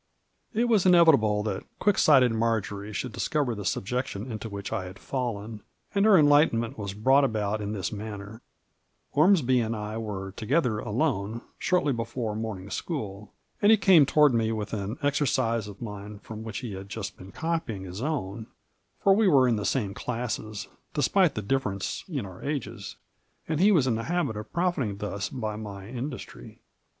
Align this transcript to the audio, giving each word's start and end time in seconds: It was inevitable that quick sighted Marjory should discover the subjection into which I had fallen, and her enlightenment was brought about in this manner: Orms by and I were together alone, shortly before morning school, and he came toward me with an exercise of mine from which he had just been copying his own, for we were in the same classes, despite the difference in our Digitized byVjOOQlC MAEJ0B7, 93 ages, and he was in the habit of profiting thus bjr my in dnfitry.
It 0.55 0.67
was 0.67 0.87
inevitable 0.87 1.43
that 1.43 1.63
quick 1.77 1.99
sighted 1.99 2.31
Marjory 2.31 2.91
should 2.91 3.11
discover 3.13 3.53
the 3.53 3.63
subjection 3.63 4.31
into 4.31 4.49
which 4.49 4.73
I 4.73 4.85
had 4.85 4.97
fallen, 4.97 5.61
and 5.93 6.05
her 6.05 6.17
enlightenment 6.17 6.75
was 6.75 6.95
brought 6.95 7.23
about 7.23 7.61
in 7.61 7.73
this 7.73 7.91
manner: 7.91 8.41
Orms 9.15 9.45
by 9.45 9.63
and 9.63 9.75
I 9.75 9.99
were 9.99 10.31
together 10.31 10.79
alone, 10.79 11.41
shortly 11.59 11.93
before 11.93 12.35
morning 12.35 12.71
school, 12.71 13.31
and 13.61 13.69
he 13.71 13.77
came 13.77 14.07
toward 14.07 14.33
me 14.33 14.51
with 14.51 14.73
an 14.73 14.97
exercise 15.03 15.67
of 15.67 15.83
mine 15.83 16.17
from 16.17 16.41
which 16.43 16.61
he 16.61 16.73
had 16.73 16.89
just 16.89 17.15
been 17.15 17.31
copying 17.31 17.83
his 17.83 18.01
own, 18.01 18.47
for 19.01 19.13
we 19.13 19.27
were 19.27 19.47
in 19.47 19.55
the 19.55 19.65
same 19.65 19.93
classes, 19.93 20.67
despite 20.95 21.35
the 21.35 21.43
difference 21.43 22.03
in 22.07 22.25
our 22.25 22.41
Digitized 22.41 22.41
byVjOOQlC 22.41 22.41
MAEJ0B7, 22.41 22.41
93 22.41 22.55
ages, 22.55 22.95
and 23.47 23.59
he 23.59 23.71
was 23.71 23.85
in 23.85 23.93
the 23.93 24.03
habit 24.05 24.35
of 24.35 24.51
profiting 24.51 24.97
thus 24.97 25.29
bjr 25.29 25.61
my 25.61 25.85
in 25.85 26.09
dnfitry. 26.09 26.57